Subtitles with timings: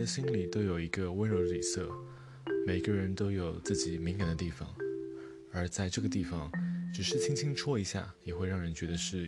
[0.00, 1.86] 的心里都有一个温柔的底色，
[2.66, 4.66] 每个人都有自己敏感的地方，
[5.52, 6.50] 而在这个地方，
[6.94, 9.26] 只是轻轻戳一下，也会让人觉得是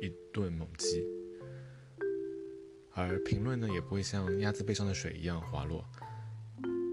[0.00, 1.04] 一顿猛击。
[2.92, 5.84] 而评论呢，也不会像鸭子背上的水一样滑落，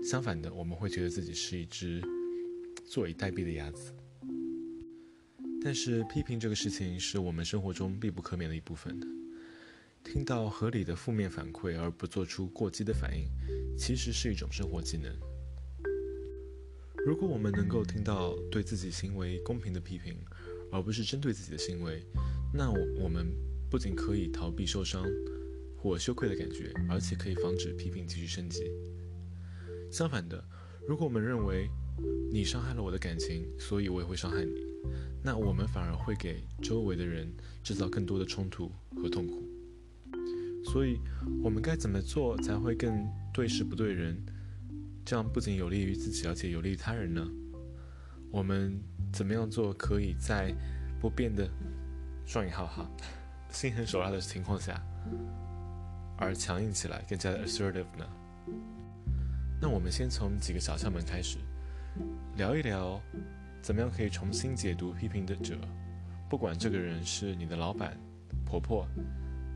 [0.03, 2.01] 相反的，我们会觉得自己是一只
[2.85, 3.93] 坐以待毙的鸭子。
[5.63, 9.07] 但是批评这个事情是我们生活中必不可免的一部分的。
[10.03, 13.29] 听到合理的负面反馈而不做出过激的反应，
[13.77, 15.11] 其实是一种生活技能。
[17.05, 20.15] 如果我们能够听到对自己行为公平的批评，
[20.71, 22.03] 而不是针对自己的行为，
[22.53, 23.33] 那我们
[23.69, 25.05] 不仅可以逃避受伤
[25.77, 28.63] 或羞愧的感觉，而且可以防止批评继续升级。
[29.91, 30.43] 相反的，
[30.87, 31.69] 如果我们认为
[32.31, 34.65] 你伤害了我的感情，所以我也会伤害你。
[35.23, 37.31] 那我们反而会给周围的人
[37.63, 39.47] 制造更多的冲突和痛苦。
[40.63, 40.99] 所以，
[41.43, 44.17] 我们该怎么做才会更对事不对人？
[45.03, 47.27] 这样不仅有利于自己，而且有利于他人呢？
[48.29, 48.79] 我们
[49.11, 50.53] 怎么样做可以在
[50.99, 51.49] 不变得
[52.25, 52.89] 双引号哈
[53.49, 54.81] 心狠手辣的情况下，
[56.17, 58.07] 而强硬起来，更加的 assertive 呢？
[59.59, 61.37] 那我们先从几个小窍门开始，
[62.37, 63.01] 聊一聊。
[63.61, 65.55] 怎么样可以重新解读批评的者？
[66.27, 67.95] 不管这个人是你的老板、
[68.43, 68.87] 婆婆、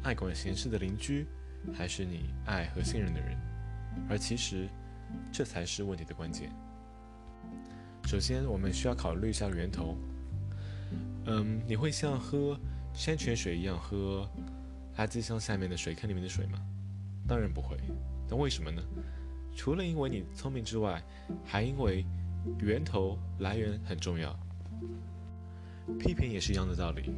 [0.06, 1.26] 爱管闲事的邻居，
[1.74, 3.36] 还是你爱和信任的人，
[4.08, 4.70] 而其实
[5.32, 6.52] 这才是问题的关键。
[8.06, 9.98] 首先，我们需要考虑一下源头。
[11.26, 12.56] 嗯，你会像喝
[12.94, 14.30] 山泉水一样喝
[14.96, 16.60] 垃圾箱下面的水坑里面的水吗？
[17.28, 17.76] 当然不会。
[18.30, 18.80] 那为什么呢？
[19.56, 21.04] 除了因为你聪明之外，
[21.44, 22.06] 还因为。
[22.60, 24.38] 源头来源很重要，
[25.98, 27.10] 批评也是一样的道理。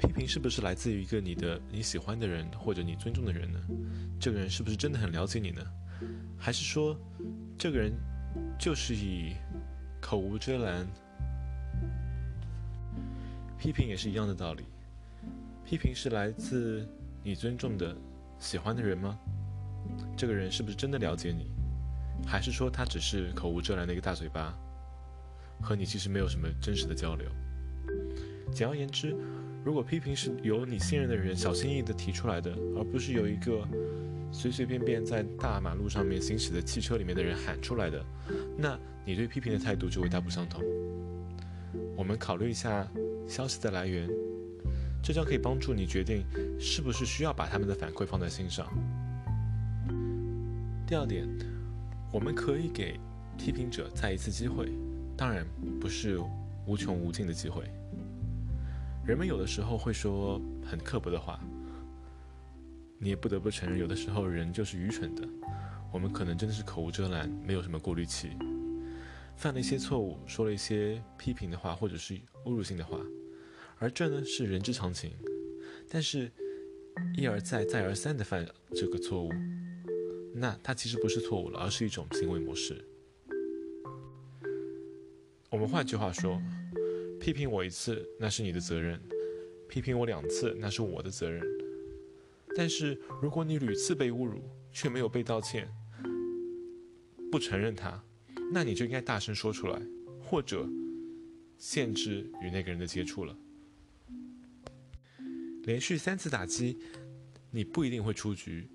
[0.00, 3.60] 批评是不是来自于一个你的你喜欢的人或者你尊重的人呢？
[4.18, 5.62] 这个人是不是真的很了解你呢？
[6.38, 6.98] 还是说，
[7.58, 7.92] 这个人
[8.58, 9.34] 就是以
[10.00, 10.86] 口无遮拦？
[13.58, 14.64] 批评也是一样的道理。
[15.66, 16.88] 批评是来自
[17.22, 17.94] 你尊重的、
[18.38, 19.18] 喜欢的人吗？
[20.16, 21.50] 这个人是不是真的了解你？
[22.26, 24.58] 还是说他只是口无遮拦的一个大嘴巴，
[25.60, 27.30] 和你其实没有什么真实的交流。
[28.50, 29.14] 简而言之，
[29.64, 33.66] 如果批评是由你信任的人小心翼翼地提出来的，而不是由一个
[34.32, 38.04] 随随便便在大马路上面行驶的汽车里面的人喊出来的，
[38.56, 40.62] 那你对批评的态度就会大不相同。
[41.96, 42.88] 我们考虑一下
[43.28, 44.08] 消息的来源，
[45.02, 46.24] 这将可以帮助你决定
[46.58, 48.66] 是不是需要把他们的反馈放在心上。
[50.86, 51.26] 第二点。
[52.12, 52.98] 我们可以给
[53.38, 54.72] 批评者再一次机会，
[55.16, 55.46] 当然
[55.80, 56.18] 不是
[56.66, 57.62] 无穷无尽的机会。
[59.06, 61.40] 人们有的时候会说很刻薄的话，
[62.98, 65.26] 你也不得不承认，有的时候人就是愚蠢的。
[65.92, 68.30] 我们可能真的是口无遮拦，没有什么过滤器，
[69.36, 73.00] 犯了一些错误，说了一些批评的话，或者是侮辱性的话，
[73.78, 75.12] 而这呢是人之常情。
[75.88, 76.30] 但是，
[77.16, 78.46] 一而再，再而三的犯
[78.76, 79.32] 这个错误。
[80.32, 82.84] 那它其实不是错误了，而是一种行为模式。
[85.50, 86.40] 我们换句话说，
[87.20, 88.98] 批评我一次那是你的责任，
[89.68, 91.42] 批评我两次那是我的责任。
[92.56, 94.42] 但是如果你屡次被侮辱
[94.72, 95.70] 却没有被道歉，
[97.30, 98.02] 不承认他，
[98.52, 99.80] 那你就应该大声说出来，
[100.24, 100.66] 或者
[101.58, 103.36] 限制与那个人的接触了。
[105.64, 106.78] 连续三次打击，
[107.50, 108.66] 你不一定会出局，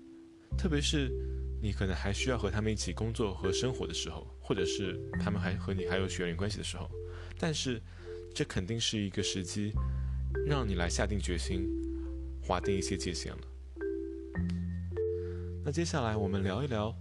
[0.56, 1.10] 特别是。
[1.58, 6.86] 你可能还需要和他们一起工作和生活的时候，或者是他们还和你还有血缘关系的时候，
[7.38, 7.80] 但是
[8.36, 9.72] 这肯定是一个时机，
[10.46, 11.66] 让你来下定决心，
[12.42, 13.40] 划定一些界限了。
[15.64, 16.94] 那接下来我们聊一聊，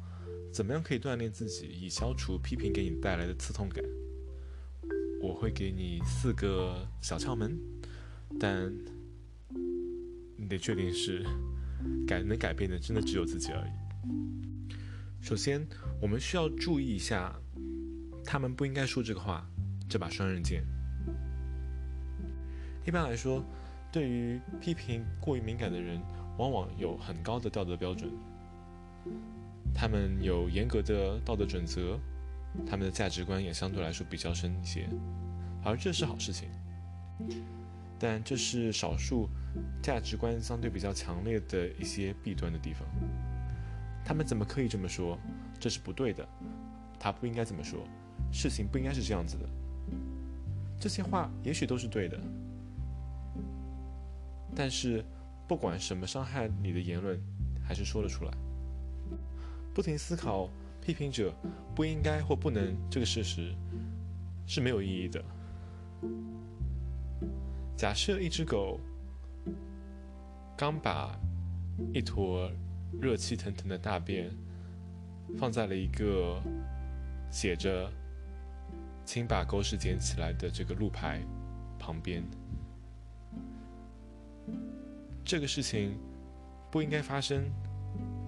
[0.54, 3.84] 怎么样可以锻炼自己，以消除批评给你带来的刺痛感。
[5.22, 7.60] 我会给你四个小窍门，
[8.40, 8.74] 但
[10.38, 11.22] 你得确定是
[12.08, 13.72] 改能改变的，真的只有自己而已。
[15.20, 15.68] 首先，
[16.02, 17.38] 我们需要注意一下，
[18.24, 19.46] 他们不应该说这个话，
[19.90, 20.64] 这把双刃剑。
[22.86, 23.44] 一般来说，
[23.92, 26.00] 对于批评过于敏感的人，
[26.38, 28.12] 往往有很高的道德标准，
[29.74, 32.00] 他们有严格的道德准则，
[32.66, 34.88] 他们的价值观也相对来说比较深一些，
[35.64, 36.48] 而这是好事情。
[37.98, 39.30] 但这是少数
[39.82, 42.88] 价值观相对比较强烈的一些弊端的地方。
[44.04, 45.18] 他们怎么可以这么说？
[45.60, 46.28] 这是不对的，
[47.00, 47.80] 他不应该这么说，
[48.32, 49.50] 事情不应该是这样子的。
[50.78, 52.20] 这些话也许都是对的，
[54.56, 55.04] 但是
[55.48, 57.20] 不管什么伤害你的言论，
[57.64, 58.32] 还是说了出来。
[59.74, 60.50] 不停思考
[60.82, 61.36] 批评者
[61.76, 63.54] 不应该或不能这个事实
[64.48, 65.24] 是没有意义的。
[67.76, 68.80] 假设一只狗
[70.56, 71.20] 刚把
[71.94, 72.50] 一坨
[73.02, 74.32] 热气腾腾的大便
[75.38, 76.42] 放在了一个
[77.30, 77.92] 写着
[79.04, 81.20] “请把狗屎捡起来”的这个路牌
[81.78, 82.24] 旁边，
[85.26, 85.98] 这个事情
[86.72, 87.44] 不应该发生，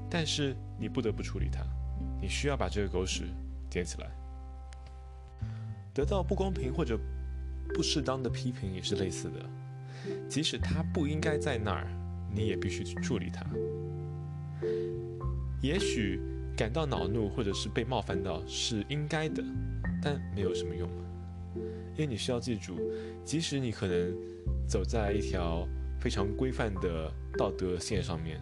[0.09, 1.63] 但是你不得不处理它，
[2.19, 3.25] 你需要把这个狗屎
[3.69, 4.09] 捡起来。
[5.93, 6.99] 得到不公平或者
[7.73, 9.45] 不适当的批评也是类似的，
[10.27, 11.87] 即使它不应该在那儿，
[12.33, 13.45] 你也必须去处理它。
[15.61, 16.19] 也许
[16.55, 19.43] 感到恼怒或者是被冒犯到是应该的，
[20.01, 20.89] 但没有什么用，
[21.93, 22.75] 因为你需要记住，
[23.23, 24.15] 即使你可能
[24.67, 25.67] 走在一条
[25.99, 28.41] 非常规范的道德线上面，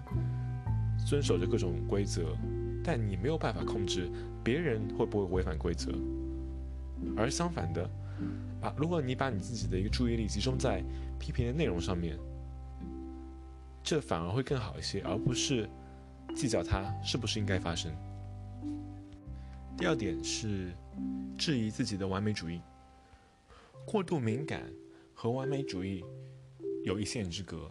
[1.07, 2.35] 遵守着各种规则，
[2.83, 4.09] 但你没有办法控制
[4.43, 5.91] 别人会不会违反规则。
[7.15, 7.83] 而相反的，
[8.61, 10.83] 啊，如果你把你自己的一个注意力集中在
[11.19, 12.17] 批评的内容上面，
[13.83, 15.69] 这反而会更好一些，而不是
[16.35, 17.91] 计较它是不是应该发生。
[19.77, 20.73] 第二点是
[21.37, 22.61] 质疑自己的完美主义，
[23.85, 24.63] 过度敏感
[25.13, 26.03] 和完美主义
[26.85, 27.69] 有一线之隔。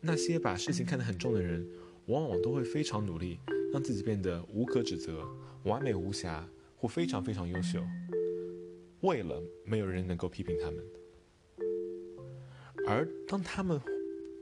[0.00, 1.66] 那些把事情看得很重的人，
[2.06, 3.38] 往往都会非常努力，
[3.72, 5.26] 让自己变得无可指责、
[5.64, 6.46] 完美无瑕。
[6.82, 7.80] 或非常非常优秀，
[9.02, 10.84] 为了没有人能够批评他们。
[12.88, 13.80] 而当他们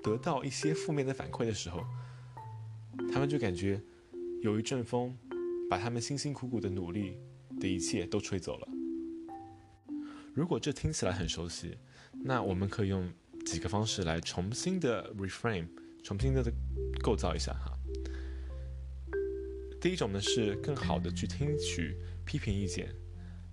[0.02, 1.84] 得到一些负面的反馈的时候，
[3.12, 3.78] 他们就感觉
[4.40, 5.14] 有一阵风
[5.68, 7.18] 把他们辛辛苦苦的努力
[7.60, 8.66] 的一切都吹走了。
[10.32, 11.76] 如果这听起来很熟悉，
[12.22, 13.10] 那我们可以用
[13.44, 15.66] 几个方式来重新的 reframe，
[16.02, 16.42] 重新的
[17.02, 17.76] 构造一下哈。
[19.80, 21.96] 第一种呢是更好的去听取。
[22.22, 22.94] 批评意见，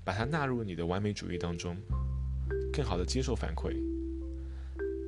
[0.05, 1.75] 把它纳入你的完美主义当中，
[2.71, 3.75] 更好的接受反馈。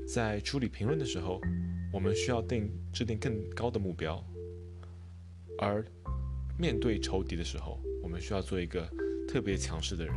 [0.08, 1.40] 在处理评论的时候，
[1.94, 4.16] 我们需要定制定更高的目标；
[5.60, 5.86] 而
[6.58, 8.90] 面对仇敌的时候，我们需要做一个
[9.28, 10.16] 特别强势的人。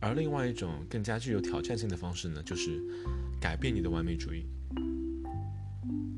[0.00, 2.82] 而另外一种更加具有挑战性的方式呢，就是
[3.38, 4.46] 改变你的完美主义。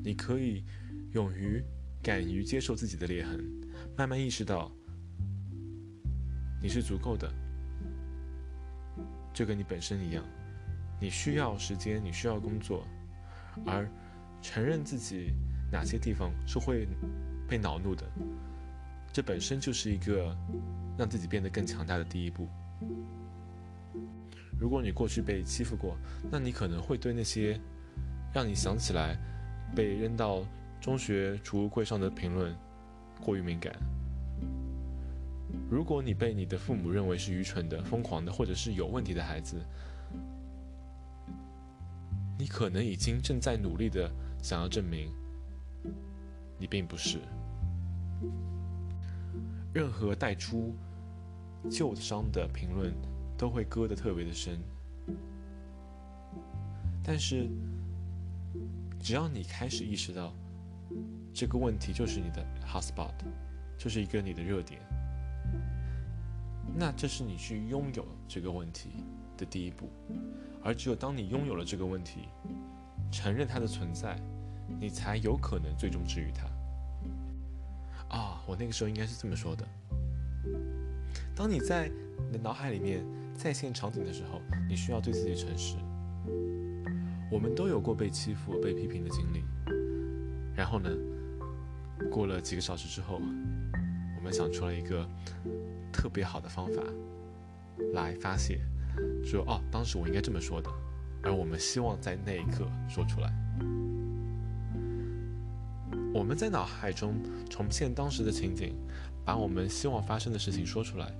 [0.04, 0.64] 你可以
[1.12, 1.62] 勇于、
[2.02, 3.44] 敢于接受自己的裂痕，
[3.96, 4.70] 慢慢意识到。
[6.62, 7.28] 你是足够的，
[9.34, 10.24] 就跟你本身一样，
[11.00, 12.86] 你需要时间，你需要工作，
[13.66, 13.90] 而
[14.40, 15.32] 承认自己
[15.72, 16.86] 哪些地方是会
[17.48, 18.08] 被恼怒的，
[19.12, 20.36] 这本身就是一个
[20.96, 22.48] 让自己变得更强大的第一步。
[24.62, 25.96] 如果你过去被欺负过，
[26.30, 27.58] 那你可能会对那些
[28.32, 29.18] 让你想起来
[29.74, 30.44] 被扔到
[30.80, 32.54] 中学储物柜上的评论
[33.20, 33.74] 过于敏感。
[35.68, 39.60] 如果你被你的父母认为是愚蠢的、疯狂的，或者是有问题的孩子，
[42.38, 44.08] 你可能已经正在努力的
[44.40, 45.10] 想要证明
[46.56, 47.18] 你并不是。
[49.74, 50.72] 任何带出
[51.68, 52.94] 旧伤的评论
[53.42, 54.56] 都会割得特别的深，
[57.02, 57.48] 但是
[59.00, 60.32] 只要你开始意识到
[61.34, 63.10] 这个问题就是你的 hotspot，
[63.76, 64.80] 就是一个你的热点。
[66.72, 68.90] 那这是你去拥有这个问题
[69.36, 69.90] 的第一步，
[70.62, 72.28] 而只有当你拥有了这个问题，
[73.10, 74.16] 承认它的存在，
[74.78, 76.46] 你才有可能最终治愈它。
[78.16, 79.66] 啊，我那个时候应该是这么说的：
[81.34, 81.90] 当你在
[82.28, 83.04] 你的脑海里面
[83.42, 85.74] 再现场景的时候，你需要对自己诚实。
[87.28, 89.42] 我们都有过被欺负、被批评的经历，
[90.54, 90.88] 然后呢，
[92.08, 93.20] 过了几个小时之后，
[94.16, 95.04] 我们想出了一个。
[95.92, 96.82] 特别好的方法
[97.92, 98.58] 来发泄，
[99.22, 100.70] 说哦，当时我应该这么说的，
[101.22, 103.30] 而我们希望在那一刻说出来。
[106.14, 107.14] 我们在脑海中
[107.50, 108.74] 重现当时的情景，
[109.22, 111.12] 把我们希望发生的事情说出来，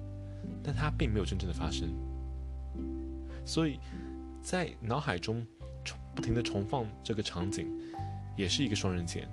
[0.65, 1.93] 但它并没有真正的发生。
[3.45, 3.79] 所以，
[4.43, 5.47] 在脑海中
[5.85, 7.71] 重不停的重放这个场景，
[8.37, 9.29] 也是一个双刃剑。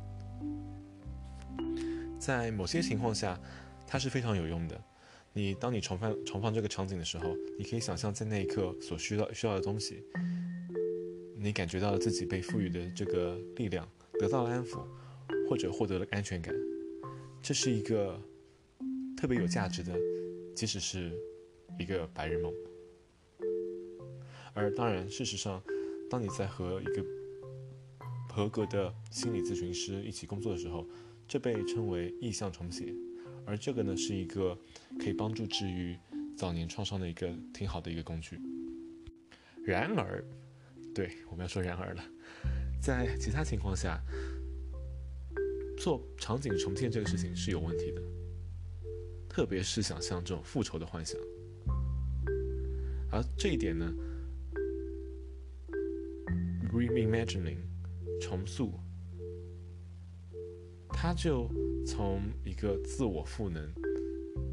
[2.20, 3.39] 在某些情况下，
[3.88, 4.80] 它是非常有用的。
[5.32, 10.04] 你当你重放重放这个场景的时候，你可以想象在那一刻所需要需要的东西，
[11.38, 13.88] 你感觉到了自己被赋予的这个力量，
[14.20, 14.82] 得到了安抚，
[15.48, 16.54] 或者获得了安全感，
[17.42, 18.20] 这是一个
[19.16, 19.96] 特别有价值的，
[20.56, 21.12] 即使是
[21.80, 22.51] 一个白日梦。
[24.53, 25.62] 而当然，事实上，
[26.10, 27.06] 当你在和一个
[28.29, 30.86] 合格的心理咨询师一起工作的时候，
[31.27, 32.94] 这被称为意向重写，
[33.46, 34.58] 而这个呢是一个
[35.00, 35.96] 可以帮助治愈
[36.36, 38.39] 早年创伤的一个挺好的一个工具。
[39.63, 40.24] 然而，
[40.94, 42.03] 对我们要说然而了，
[42.82, 44.01] 在其他情况下，
[45.77, 48.01] 做场景重建这个事情是有问题的，
[49.29, 51.20] 特别是想象这种复仇的幻想，
[53.12, 53.94] 而这一点呢。
[56.70, 57.58] Reimagining
[58.22, 58.80] 重塑，
[60.90, 61.50] 它就
[61.86, 63.72] 从一个自我赋能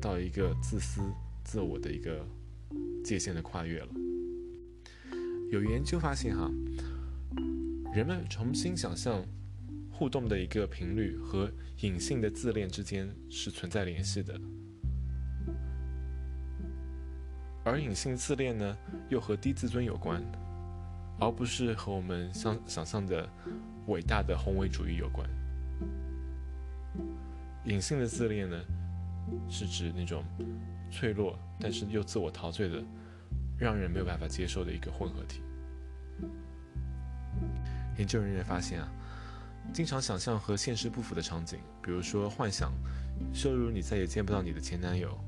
[0.00, 1.02] 到一个自私
[1.44, 2.26] 自我的一个
[3.04, 3.88] 界限的跨越了。
[5.50, 6.50] 有研究发现，哈，
[7.94, 9.24] 人们重新想象
[9.90, 11.50] 互动的一个频率和
[11.82, 14.40] 隐性的自恋之间是存在联系的，
[17.64, 18.76] 而隐性自恋呢，
[19.08, 20.22] 又和低自尊有关。
[21.18, 23.28] 而不是和我们想想象的
[23.86, 25.28] 伟大的宏伟主义有关。
[27.64, 28.56] 隐性的自恋呢，
[29.48, 30.22] 是指那种
[30.90, 32.82] 脆弱但是又自我陶醉的，
[33.58, 35.40] 让人没有办法接受的一个混合体。
[37.98, 38.88] 研究人员发现啊，
[39.72, 42.70] 经常想象和现实不符的场景，比如说幻想
[43.32, 45.18] 羞辱你再也见不到你的前男友，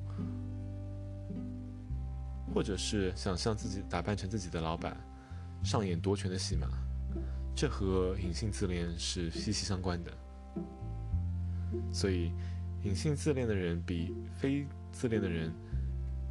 [2.55, 4.95] 或者是想象自己打扮成自己的老板。
[5.63, 6.69] 上演夺权的戏码，
[7.55, 10.13] 这和隐性自恋是息息相关的。
[11.93, 12.33] 所以，
[12.85, 15.53] 隐性自恋的人比非自恋的人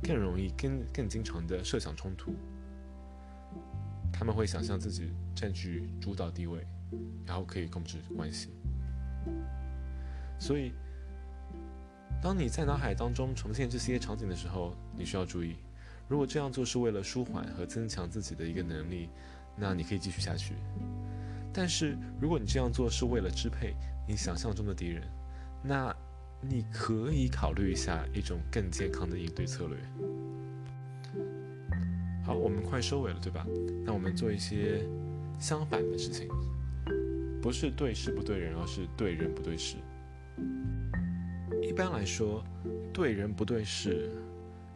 [0.02, 2.34] 更容易、更更经常的设想冲突。
[4.12, 6.66] 他们会想象自己占据主导地位，
[7.26, 8.50] 然后可以控制关系。
[10.40, 10.72] 所以，
[12.22, 15.58] 当你在脑海当中重现这些场景的时候，你需要注意。
[16.08, 19.10] 如果这样做是为了舒缓和增强自己的一个能力，
[19.56, 20.54] 那你可以继续下去。
[21.54, 23.74] 但是如果你这样做是为了支配
[24.08, 25.04] 你想象中的敌人，
[25.64, 25.94] 那
[26.40, 29.78] 你可以考虑一下一种更健康的应对策略。
[32.24, 33.46] 好，我们快收尾了，对吧？
[33.86, 34.86] 那我们做一些
[35.40, 36.28] 相反的事情，
[37.42, 39.78] 不是对事不对人，而是对人不对事。
[41.62, 42.44] 一般来说，
[42.94, 44.12] 对人不对事。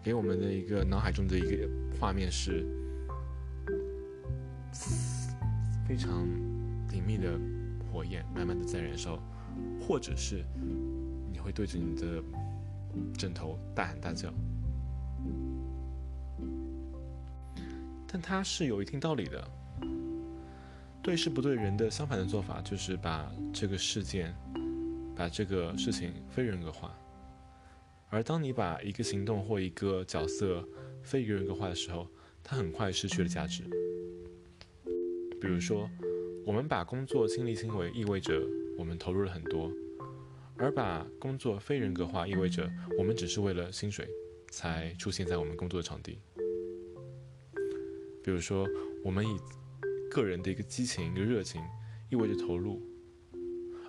[0.03, 2.65] 给我们的一个脑海中的一个画面是
[5.87, 6.27] 非常
[6.91, 7.39] 隐秘的
[7.91, 9.19] 火焰，慢慢的在燃烧，
[9.79, 10.43] 或者是
[11.31, 12.23] 你会对着你的
[13.17, 14.33] 枕头大喊大叫，
[18.07, 19.47] 但它是有一定道理的。
[21.03, 24.33] 对事不对人的相反的做法，就是把这个事件，
[25.15, 26.91] 把这个事情非人格化。
[28.11, 30.67] 而当你把一个行动或一个角色
[31.01, 32.05] 非人格化的时候，
[32.43, 33.63] 它很快失去了价值。
[35.39, 35.89] 比如说，
[36.45, 38.45] 我们把工作亲力亲为，意味着
[38.77, 39.71] 我们投入了很多；
[40.57, 44.05] 而把工作非人格化，意味着我们只是为了薪水
[44.49, 46.19] 才出现在我们工作的场地。
[48.21, 48.67] 比如说，
[49.05, 49.39] 我们以
[50.11, 51.61] 个人的一个激情、一个热情，
[52.09, 52.77] 意味着投入；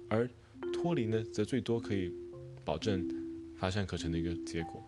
[0.08, 0.30] 而
[0.72, 2.14] 脱离呢，则最多可以
[2.64, 3.21] 保证。
[3.62, 4.82] 乏善可陈的一个结果。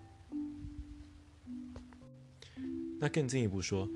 [2.98, 3.88] 那更进一步说，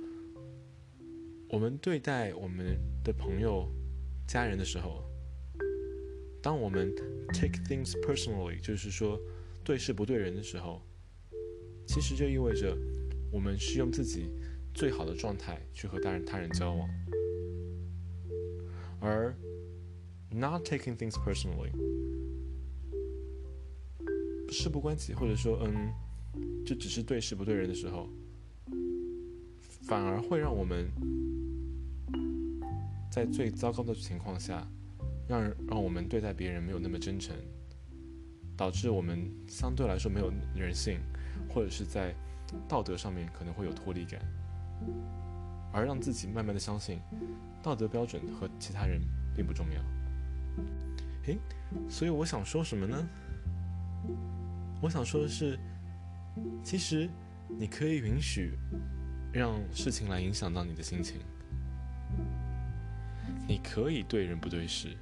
[1.49, 3.68] 我们对待我们的朋友、
[4.28, 5.02] 家人的时候，
[6.40, 6.94] 当我们
[7.32, 9.20] take things personally，就是说
[9.64, 10.80] 对事不对人的时候，
[11.85, 12.78] 其实就意味着
[13.32, 14.30] 我们是用自己
[14.73, 16.88] 最好的状态去和他人他人交往，
[19.00, 19.35] 而
[20.30, 21.73] not taking things personally。
[24.50, 25.93] 事不关己，或者说，嗯，
[26.64, 28.09] 这只是对事不对人的时候，
[29.83, 30.90] 反而会让我们
[33.11, 34.67] 在最糟糕的情况下，
[35.28, 37.37] 让让我们对待别人没有那么真诚，
[38.57, 40.99] 导致我们相对来说没有人性，
[41.49, 42.14] 或者是在
[42.67, 44.21] 道德上面可能会有脱离感，
[45.73, 47.00] 而让自己慢慢的相信，
[47.62, 49.00] 道德标准和其他人
[49.35, 49.83] 并不重要。
[51.26, 51.38] 诶，
[51.88, 53.09] 所以我想说什么呢？
[54.80, 55.58] 我想说的是，
[56.62, 57.11] 其实
[57.49, 58.52] 你可以允许
[59.32, 61.20] 让事情来影响到你的心情，
[63.47, 64.97] 你可以对人不对事，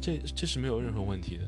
[0.00, 1.44] 这这是没有任何问题的。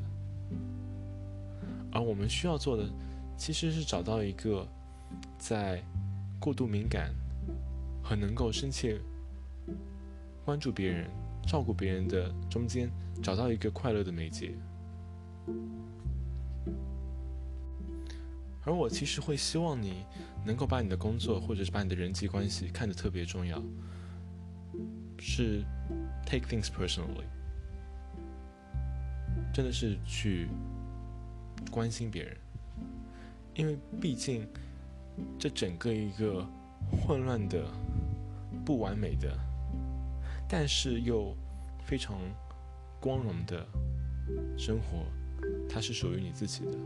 [1.92, 2.90] 而我们需要做的，
[3.36, 4.66] 其实是找到一个
[5.38, 5.80] 在
[6.40, 7.14] 过度敏感
[8.02, 9.00] 和能够深切
[10.44, 11.08] 关注别人、
[11.46, 12.90] 照顾别人的中间，
[13.22, 14.52] 找到一个快乐的媒介。
[18.64, 20.04] 而我其实会希望你
[20.44, 23.62] 能够把你的工作或者是把你的人际关系看得特别重要，
[25.18, 25.62] 是
[26.24, 27.24] take things personally，
[29.54, 30.48] 真的是去
[31.70, 32.36] 关心别人，
[33.54, 34.48] 因为毕竟
[35.38, 36.44] 这整个一个
[36.90, 37.64] 混乱的、
[38.64, 39.32] 不完美的，
[40.48, 41.36] 但是又
[41.84, 42.18] 非常
[43.00, 43.64] 光荣的
[44.58, 45.06] 生活，
[45.68, 46.78] 它是属于你自己的。